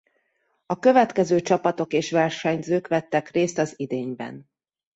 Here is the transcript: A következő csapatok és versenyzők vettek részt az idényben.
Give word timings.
A 0.65 0.79
következő 0.79 1.41
csapatok 1.41 1.93
és 1.93 2.11
versenyzők 2.11 2.87
vettek 2.87 3.29
részt 3.31 3.57
az 3.57 3.73
idényben. 3.79 4.47